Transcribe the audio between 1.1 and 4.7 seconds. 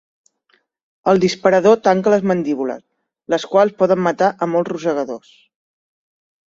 El disparador tanca les mandíbules, les quals poden matar a